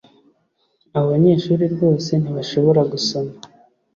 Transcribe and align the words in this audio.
Abo 0.95 1.05
banyeshuri 1.13 1.63
rwose 1.73 2.11
ntibashobora 2.17 2.81
gusoma 2.91 3.33